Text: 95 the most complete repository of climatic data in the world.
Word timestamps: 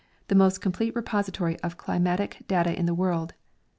95 0.23 0.27
the 0.29 0.35
most 0.35 0.61
complete 0.61 0.95
repository 0.95 1.59
of 1.59 1.77
climatic 1.77 2.41
data 2.47 2.73
in 2.75 2.87
the 2.87 2.95
world. 2.95 3.35